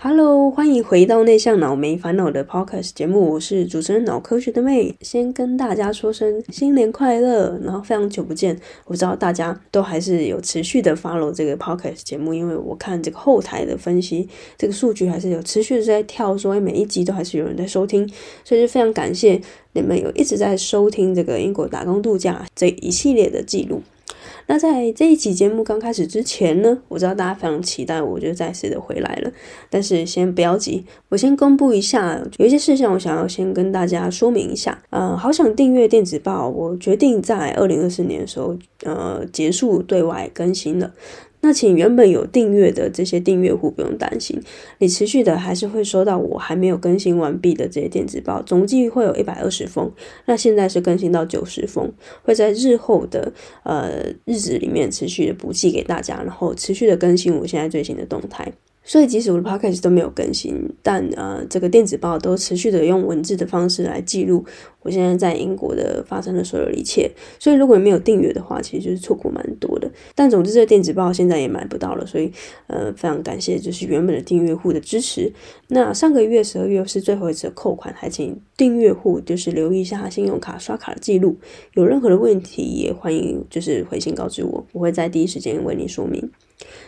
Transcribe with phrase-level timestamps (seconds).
[0.00, 4.94] Hello，欢迎回到内向脑没烦恼的 Podcast 节目，我是主持人脑科学的妹。
[5.00, 18.08] 先跟大家说声新年快乐，然后非常久不见，我知道大家都还是有持续的 follow 这个 Podcast 节目，因为我看这个后台的分析，这个数据还是有持续的在跳，所以每一集都还是有人在收听，
[18.44, 19.40] 所以就非常感谢
[19.72, 23.82] 你们有一直在收听这个英国打工度假这一系列的记录。
[24.50, 29.30] 那在这一期节目刚开始之前呢，我知道大家非常期待，我就再次的回来了。
[29.68, 34.82] 但是先不要急，我先公布一下，有一些事项我想要先跟大家说明一下。
[34.88, 40.92] 呃，好想订阅电子报，我决定在二零二四年的时候，呃，结束对外更新了。
[41.40, 44.40] 那请原本有订阅的这些订阅户不用担心，
[44.78, 49.90] 你持续的还是会收到我还没有更新完毕的这些电子报，总计会有一百二十封。
[50.26, 53.32] 那现在是更新到九十封，会在日后的
[53.62, 58.52] 呃日子里面持续的补寄给大家，然后持续的更新我现在最新的动态。
[58.88, 64.42] 所以，即使我的 podcast 都没有更新，但呃，这个电子报都持续的用文字的方式来记录
[64.80, 67.10] 我现在在英国的发生的所有一切。
[67.38, 69.90] 所以，如果你没有订阅的话，其实就是错过蛮多的。
[70.14, 72.32] 但总之，这个电子报现在也买不到了，所以
[72.68, 75.30] 呃，非常感谢就是原本的订阅户的支持。
[75.66, 81.36] 那上个月十二月是最后一次扣款，还请订阅户就是留意一下信用卡刷卡的记录，
[81.74, 86.30] 有任何的问题也欢迎就是回信告知我，我会在第一时间为你说明。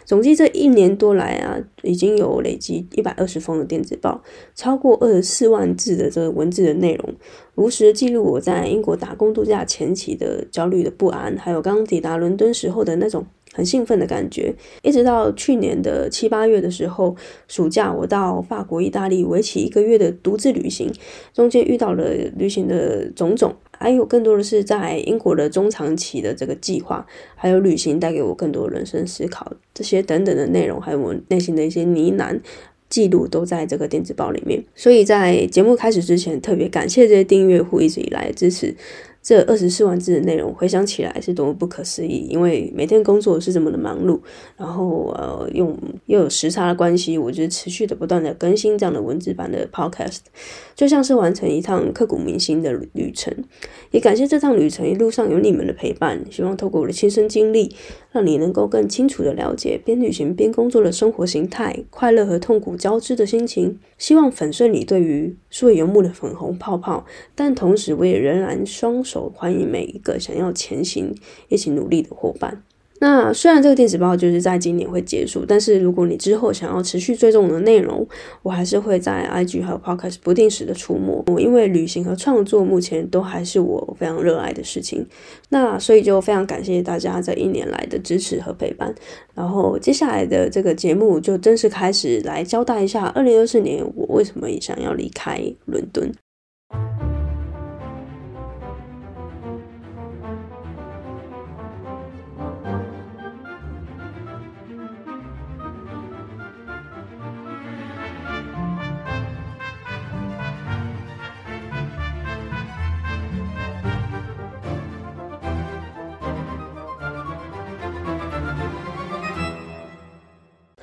[0.04, 4.22] 总计这一年多来啊，已经有累积一百二十封的电子报，
[4.54, 7.14] 超过二十四万字的这个文字的内容，
[7.54, 17.14] 如实记录我在英国打工度假前期的焦虑的不安，还有刚抵达伦敦时候的那种很兴奋的感觉，一直到去年的七八月的时候，
[17.46, 20.92] 暑假我到法国、意大利为期一个月的独自旅行，
[21.32, 23.54] 中间遇到了旅行的种种。
[23.80, 32.38] 还有更多的是在英国的中长期的这个计划，还有旅行带给我更多人生思考，这些等等的内容，还有我内心的一些呢喃
[32.90, 34.62] 记录，都在这个电子报里面。
[34.74, 38.74] 所以在节目开始之前，特别感谢这些订阅户一直以来的支持。
[39.22, 42.26] 这二十四万字的内容，回想起来是多么不可思议。
[42.30, 44.18] 因为每天工作是这么的忙碌，
[44.56, 50.20] 然后呃，用又有时差的关系，我就持续的不断的更新这样的文字版的 podcast，
[50.74, 53.34] 就像是完成一趟刻骨铭心的旅程。
[53.90, 57.74] 也感谢这趟旅程一路上有你们的陪伴，希望透过我的亲身经历，
[58.12, 63.78] 让你能够更清楚的了解边旅行边工作的生活形态，快乐和痛苦交织的心情。
[63.98, 71.12] 希望粉碎你对于数位游牧的粉红泡泡，但同时我也仍然双手欢迎每一个想要前行、
[71.48, 72.62] 一起努力的伙伴。
[73.02, 78.06] 那虽然这个电子报就是在今年会结束，但是如果你之后想要持续追踪我的内容，
[78.42, 81.24] 我还是会在 IG 还有 Podcast 不定时的出没。
[81.28, 85.06] 我因为旅行和创作目前都还是我非常热爱的事情，
[85.48, 88.94] 那所以就非常感谢大家这一年来的支持和陪伴。
[89.34, 96.12] 然后接下来的这个节目就正式开始来交代一下2024年我为什么也想要离开伦敦。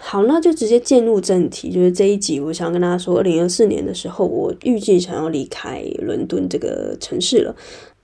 [0.10, 7.54] 好，那就直接进入正题，就是这一集，我想跟大家说，二零二四年的时候，我预计想要离开伦敦这个城市了。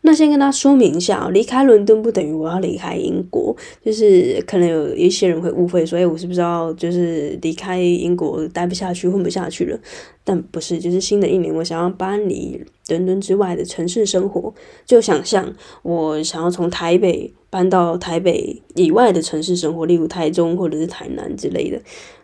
[0.05, 9.79] 那先跟大家说明一下，离开伦敦不等于我要离开英国，就是可能有一些人会误会说，哎，我是不是要就是离开英国待不下去、混不下去了？
[10.25, 14.53] 但不是，就是新的一年，我想要搬离伦敦之外的城市生活，
[14.85, 15.53] 就想象
[15.83, 21.81] 我想要从台北搬到台北以外的城市生活，例如台中或者是台南之类的。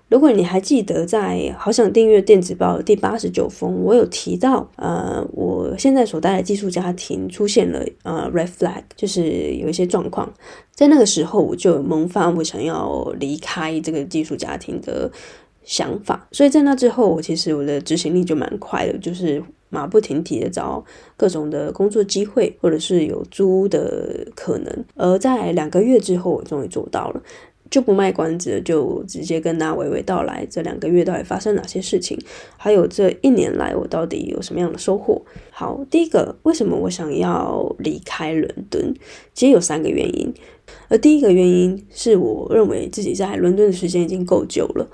[0.09, 10.33] 如果你还记得，在好想订阅电子报第八十九封，我有提到，呃，我现在所在的寄宿家庭出现了呃 red flag，就是有一些状况，
[10.73, 15.11] 在那个时候我就萌发我想要离开这个寄宿家庭的
[15.63, 20.83] 想法，所以在那之后，我其实我的执行力就蛮快的，就是马不停蹄的找
[21.15, 27.21] 各种的工作机会，或者是有租的可能，而在两个月之后，我终于做到了。
[27.69, 32.17] 就不卖关子，就直接跟大家娓娓道来，这两个月到底发生哪些事情，
[32.57, 35.21] 还有这一年来我到底有什么样的收获。
[35.51, 38.93] 好，第一个，为什么我想要离开伦敦？
[39.33, 40.33] 其实有三个原因，
[40.87, 44.87] 而第一个原因是我认为自己在伦敦的时间已经够久了。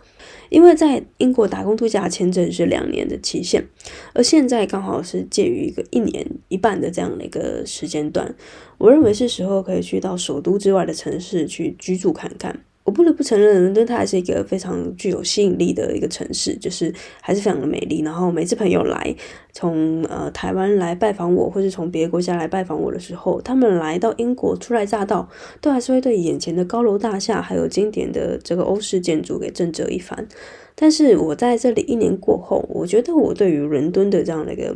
[0.49, 3.65] 因为在英国打工度假签证是两年的期限，
[4.13, 8.35] 而现在刚好是介于一个一年一半的这样的一个时间段，
[8.77, 12.63] 我认为是时候可以去到首都之外的城市去居住看看。
[12.85, 18.01] 我不得不承认，伦敦它还是一个非常具有吸引力的一个城市，就是还是非常的美丽。
[18.01, 19.15] 然后每次朋友来，
[19.53, 25.27] 从呃台湾来拜访我，或是从别的国家来拜访我的时候，他们来到英国初来乍到，
[25.59, 30.27] 都还是会对眼前的高楼大厦，还有经典的这个欧式建筑给震折一番。
[30.75, 34.75] 但是我在这里一年过后，我觉得我对于伦敦的这样的一个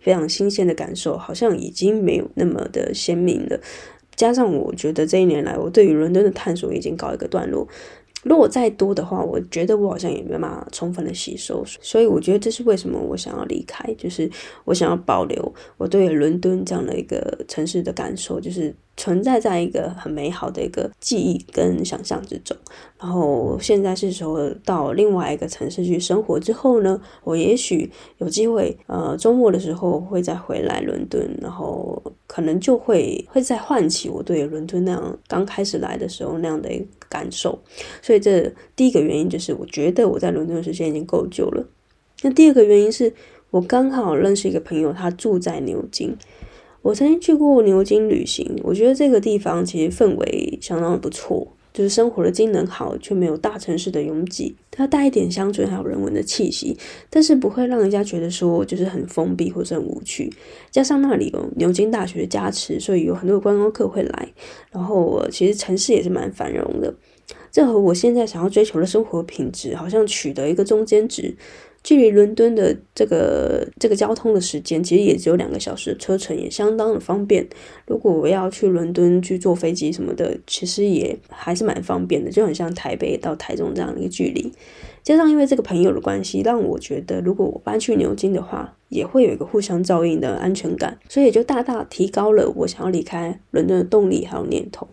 [0.00, 3.58] 非常新鲜的感受，好像已经没有那么的鲜明了。
[4.16, 7.68] 加上我觉得这一年来，我对于伦敦的探索已经告一个段落。
[8.24, 11.62] 如果再多的话，我觉得我好像也没办法充分的吸收。
[11.80, 14.28] 所以我觉得这是为什么我想要离开，就是
[14.64, 18.74] 我想要保留我对伦敦这样的一个城市的感受，就是。
[18.96, 22.56] 存在在一个很美好的一个记忆跟想象之中，
[22.98, 37.58] 然后现在是时候到另外一个城市去生活之后呢，我也许有机会，呃，周末的时候会再回来伦敦，然后可能就会会再唤起我对伦敦那样刚开始来的时候那样的一个感受。
[38.00, 41.62] 所以这第一个原因就是我觉得我在伦敦的时间已经够久了。
[42.22, 43.12] 那第二个原因是
[43.50, 46.16] 我刚好认识一个朋友，他住在牛津。
[46.82, 56.76] 我曾经去过牛津旅行，我觉得这个地方其实氛围相当的不错，就是生活的机能好，却没有大城市的拥挤，它带一点乡村还有人文的气息，
[57.10, 60.32] 但是不会让人家觉得说就是很封闭或者很无趣。
[60.70, 64.28] 加上那里有牛津大学的加持，所以有很多观光客会来。
[64.70, 66.94] 然后我其实城市也是蛮繁荣的，
[67.50, 71.34] 这和我现在想要追求的生活品质好像取得一个中间值。
[71.86, 77.46] 距离伦敦的这个这个交通的时间，其实也只有两个小时车程，也相当的方便。
[77.86, 84.52] 如果我要去伦敦去坐飞机什么的，其实也还是蛮方便的，就很像台北到台中这样的一个距离。
[85.04, 94.88] 加上因为这个朋友的关系，让我觉得如果我搬去牛津的话，也会有一个互相照应的安全感，所以也就大大提高了我想要离开伦敦的动力还有念头。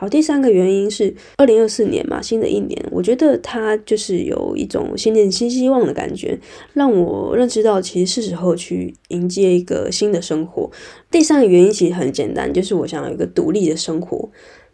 [0.00, 6.40] 好，第三个原因是二零二四年嘛，新的一年，我觉得它就是有一种新年新希望的感觉，
[6.72, 10.70] 让我认识到其实是时候去迎接一个新的生活。
[11.10, 14.30] 第三个原因其实很简单，就是我想要一个独立的生活。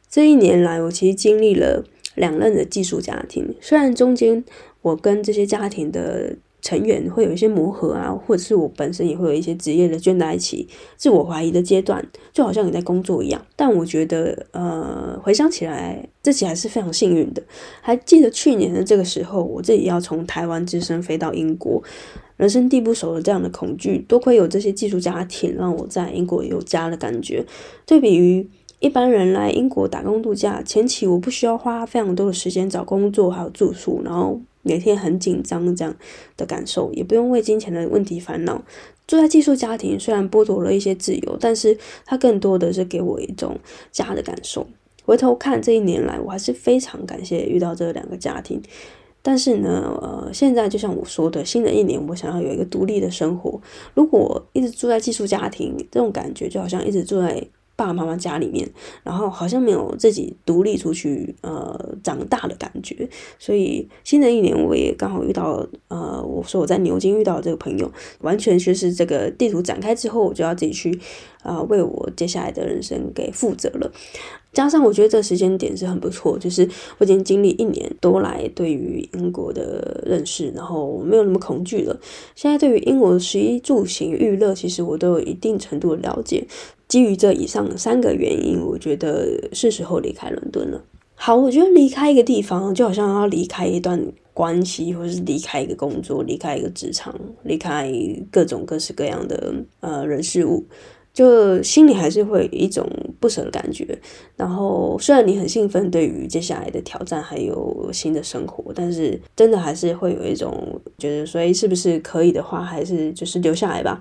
[0.09, 1.85] 这一年来，我其实经历了
[2.15, 4.45] 两任的寄宿家庭，虽然中间
[4.83, 6.37] 我跟这些家庭的。
[6.67, 10.67] 成员会有一些磨合啊，或者是我本身也会有一些职业的倦怠期、
[10.97, 13.41] 自我怀疑的阶段，就好像你在工作一样。
[13.55, 17.41] 但我觉得，呃，回想起来，自己还是非常幸运的。
[17.81, 21.81] 还记得去年的这个时候，我自己要从台湾只身飞到英国，
[22.37, 27.47] 人生地不熟的这样的恐惧，多亏有这些寄宿家庭，让我在英国有家的感觉。
[27.87, 28.45] 对比于
[28.81, 34.41] 一般人来英国打工度假，前期我不需要花非常多的时间找工作，还有住宿，然后。
[34.67, 35.95] 每天很紧张这样
[36.37, 38.63] 的感受，也不用为金钱的问题烦恼。
[39.07, 43.57] 住在寄宿家庭虽然剥夺了一些自由，但是它更多的是给我一种
[43.93, 44.67] 家的感受。
[45.05, 48.61] 回头看这一年来，我还是非常感谢遇到这两个家庭。
[49.23, 53.61] 但是呢，呃，现在就像我说的，新的一年我想要有一个独立的生活。
[53.95, 57.47] 如果一直住在寄宿家庭，这种感觉就好像一直住在。
[57.77, 58.67] 爸爸妈妈家里面，
[59.05, 63.09] 然后好像没有自己独立出去，呃，长大的感觉。
[63.39, 67.93] 所以新的一年，我也刚好遇到，呃，我说我在牛津遇到这个朋友，
[68.23, 70.99] 完全就是这个地图展开之后，我就要自己去，
[71.43, 73.93] 啊、为我接下来的人生给负责了。
[74.53, 81.95] 加上我觉得这时间点是很不错，就是我已经经历一年多来对于英国的认识，然后没有那么恐惧了。
[82.35, 86.47] 现在对于英国的食衣住行娱乐，其实我都有一定程度的了解。
[86.89, 90.83] 基于这以上三个原因，我觉得是时候离开伦敦了。
[91.15, 94.01] 好，我觉得离开一个地方，就好像要离开一段
[94.35, 97.91] 关系，或者是离开一个工作，离开一个职场，离开
[98.31, 100.65] 各种各式各样的呃人事物，
[101.15, 102.87] 就心里还是会有一种
[103.19, 103.99] 不舍的感觉。
[104.37, 113.99] 然后虽然你很兴奋，对于接下来的挑战还有新的生活，但是真的还是会有一种觉得，所以是不是可以的话，还是就是留下来吧。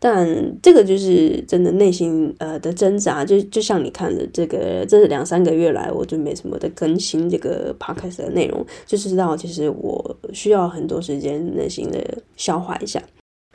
[0.00, 11.98] 但这个就是真的内心呃的挣扎，就就像你看的这个，这两三个月来我就没什么的更新这个 podcast 的内容，就是知道其实我需要很多时间内心的
[12.36, 13.02] 消化一下。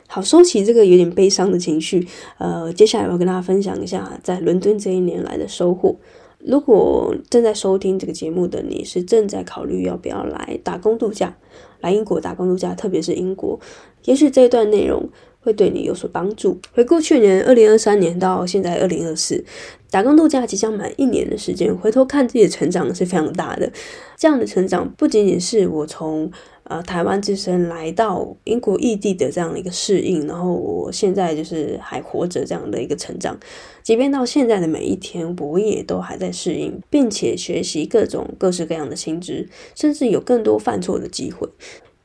[0.06, 5.96] 好，收起这个有点悲伤的情绪，呃，接下来我要跟大家分享一下在伦敦这一年来的收获。
[6.40, 11.34] 如果正在收听这个节目的你是正在考虑要不要来打工度假，
[11.80, 13.58] 来英国打工度假，特别是英国，
[14.04, 15.08] 也许这一段内容。
[15.44, 16.58] 会对你有所帮助。
[16.72, 19.44] 回顾去年二零二三年到现在二零二四，
[19.90, 23.70] 打工度假即将满一年的时间，回头看自己的成长是非常大的。
[24.16, 26.30] 这样的成长不仅仅是我从
[26.62, 33.38] 呃台湾自身来到英国异地的这样的一个适应，然后我现在就是还活着这样的一个成长。
[33.82, 41.46] 即便到现在的每一天，我也都还在适应，并且学习各种各式各样的新知，甚至有更多犯错的机会。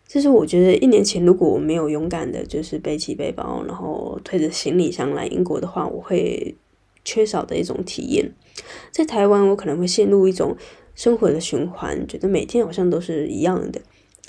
[0.09, 6.55] 就是我觉得一年前如果我没有勇敢的，就是背起背包，然后推着行李箱来英国的话，我会
[7.05, 8.33] 缺少的一种体验。
[8.89, 10.57] 在台湾，我可能会陷入一种
[10.95, 13.79] 生活的循环，觉得每天好像都是一样的，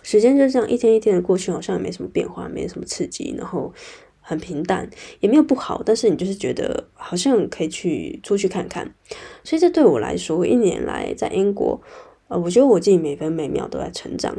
[0.03, 3.73] 时间就这样一天一天的过去，好像也没什么变化，没什么刺激，然后
[4.21, 4.87] 很平淡，
[5.21, 8.95] 也没有不好，但是你就是觉得好像可以去出去看看。
[9.43, 11.81] 所以这对我来说，一年来在英国，
[12.29, 14.37] 呃，我觉得我自己每分每秒都在成长。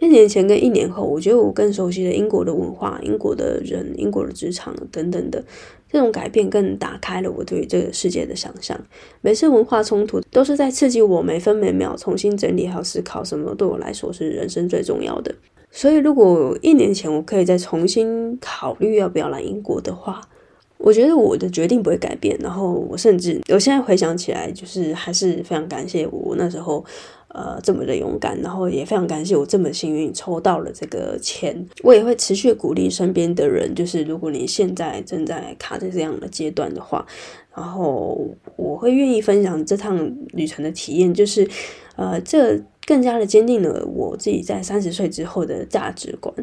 [0.00, 5.44] 一年前跟一年后，我觉得我更熟悉了英国的文化、英国的人、英国的职场等等的
[5.92, 8.78] 这种改变，更打开了我对这个世界的想象。
[9.20, 15.34] 每次文化冲突都是在刺激我每分每秒重新整理还有思考什么，对我来说是人生最重要的。
[15.70, 20.22] 所以，如果一年前我可以再重新考虑要不要来英国的话，
[20.78, 22.34] 我觉得我的决定不会改变。
[22.40, 26.82] 然后，我甚至我现在回想起来，就是还是非常感谢我那时候。
[27.32, 31.64] 呃，这么的勇敢，然后也非常感谢我这么幸运抽到了这个签。
[31.84, 37.06] 我也会持续鼓励身边的人，就是如果你现在正在卡在这样的阶段的话，
[37.54, 38.20] 然后
[38.56, 41.48] 我会愿意分享这趟旅程的体验，就是
[41.94, 46.34] 呃，这更加的坚定了我自己在三十岁之后的价值观。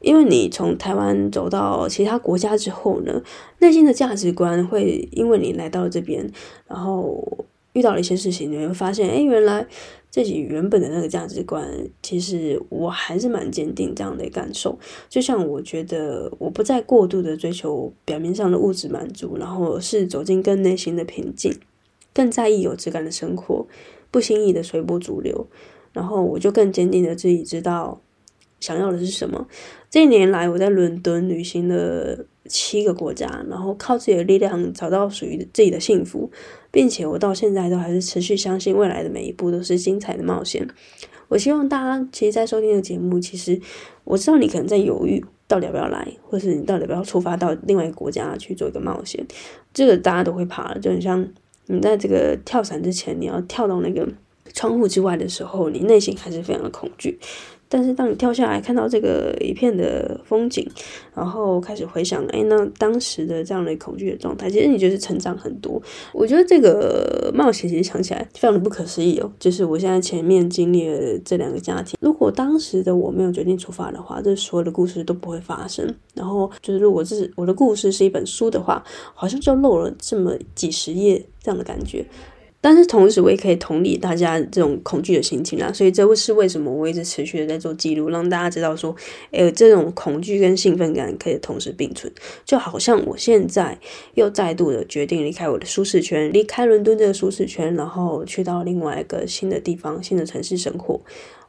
[0.00, 3.20] 因为你从台湾走到其他国家之后呢，
[3.58, 6.30] 内心的价值观会因为你来到了这边，
[6.68, 9.66] 然后遇到了一些事情，你会发现，哎，原来。
[10.10, 11.68] 自己原本的那个价值观，
[12.02, 14.78] 其实我还是蛮坚定这样的感受。
[15.08, 21.54] 就像我觉得，我不再过度的追求表面上的物质满足，然后是走进更内心的平静，
[22.14, 23.66] 更在意有质感的生活，
[24.10, 25.46] 不轻易的随波逐流。
[25.92, 28.00] 然后我就更坚定的自己知道
[28.60, 29.46] 想要的是什么。
[29.90, 36.30] 这一年来，我在伦敦旅行了七个国家，然后靠自己的力量找到属于自己的幸福。
[36.70, 40.68] 并且我到现在都还是持续相信未来的每一步都是精彩的冒险。
[41.28, 43.58] 我希望大家其实，在收听的节目，其实
[44.04, 49.26] 我知道你可能在犹豫，到底要不要来，或是你到底要不要出发到另外一个国家去做一个冒险。
[49.72, 51.26] 这个大家都会怕，就很像
[51.66, 54.06] 你在这个跳伞之前，你要跳到那个
[54.52, 57.18] 窗户之外的时候，你内心还是非常的恐惧。
[57.68, 60.66] 但是当你跳下来看到这个一片的风景，
[61.14, 65.80] 然后开始回想，哎，那当时的这样的恐惧的状态，其实你就是成长很多。
[66.12, 69.30] 我觉得这个冒险其实想起来非常的不可思议哦。
[69.38, 75.94] 就是我现在前面经历了这两个家庭，如果当时的我没有决定出发的话，这所有的故事都不会发生。
[76.14, 78.82] 然后就是如果这是我的故事是一本书的话，
[79.14, 82.04] 好像就漏了这么几十页这样的感觉。
[82.60, 88.94] 但是同时，我也可以同理大家这种恐惧的心情啊，所以这是为什么我一直持续的在做记录，让大家知道说，
[89.30, 92.12] 诶，这种恐惧跟兴奋感可以同时并存，
[92.44, 93.78] 就好像我现在
[94.14, 101.00] 又再度的决定离开我的舒适圈，离开伦敦这个舒适圈，然后去到另外一个新的地方、新的城市生活。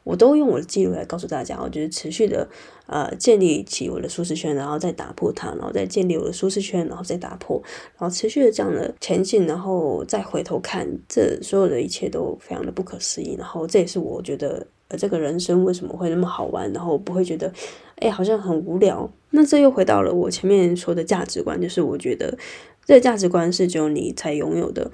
[0.02, 2.48] 我都用我的记录来告诉大家，我就是持续的
[2.86, 7.62] 呃建立起我的舒适圈，然后再打破它，然后再建立我的舒适圈，然后再打破，
[7.98, 13.36] 然后持续的这样的前进，然后再回头看，这所有的一切都非常的不可思议。
[13.38, 17.52] 然后这也是我觉得呃这个人生为什么会那么好玩，然后我不会觉得
[17.96, 19.10] 哎好像很无聊。
[19.30, 22.36] 那这又回到了我前面说的价值观，就是我觉得
[22.84, 24.90] 这个价值观是只有你才拥有的。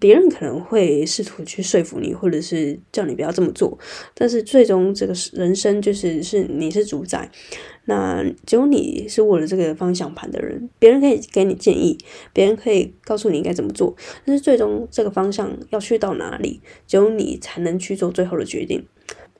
[0.00, 3.78] 别人可能会试图去说服你，或者是叫你不要这么做，
[4.14, 7.30] 但是最终这个人生就是是你是主宰，
[7.84, 10.70] 那只有你是握了这个方向盘的人。
[10.78, 11.98] 别人可以给你建议，
[12.32, 18.86] 别人可以告诉你应该怎么做，但是最终这个方向要去到哪里，只有你才能去做最后的决定。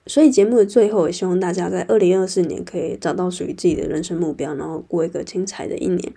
[0.06, 6.12] 所以节目的最后，也希望大家在二零二四年可以找到属于自己的人生目标，然后过一个精彩的一年。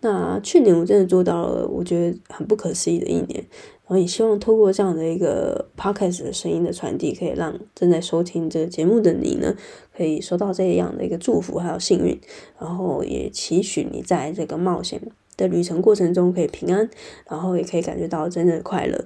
[0.00, 3.42] 那去年我真的做到了，我觉得很不可思议的一年。
[3.88, 9.54] 我也希望透过这样的一个 podcast 的声音的传递，可以让正在收听这个节目的你呢，
[9.96, 12.18] 可以收到这样的一个祝福还有幸运。
[12.60, 15.00] 然后也期许你在这个冒险
[15.36, 16.88] 的旅程过程中可以平安，
[17.28, 19.04] 然后也可以感觉到真正的快乐。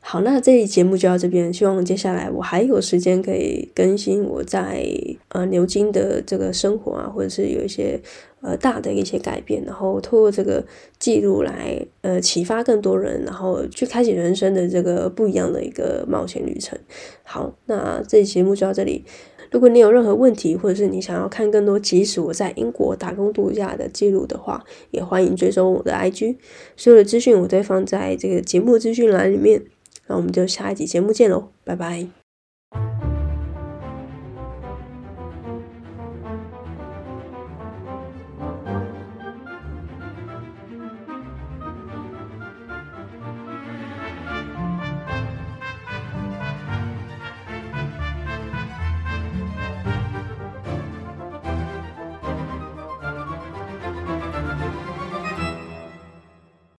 [0.00, 4.86] 好那这期节目就到这边希望接下来我还有时间可以更新我在
[5.28, 8.00] 呃牛津的这个生活啊或者是有一些
[8.40, 10.64] 呃大的一些改变然后通过这个
[10.98, 16.78] 记录来呃启发更多人然后去开启人生的这个不一样的一个冒险旅程。
[17.22, 19.04] 好那这期节目就到这里。
[19.50, 26.36] 如果你有任何问题或者是你想要看更多即使我在英国打工度假的记录的话也欢迎追踪我的 ig
[26.76, 29.62] 所有的资讯我都会放在这个节目资讯栏里面。
[30.08, 32.17] 那我们就下一集节目见喽，拜拜。